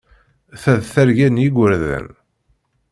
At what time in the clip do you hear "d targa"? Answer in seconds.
0.79-1.27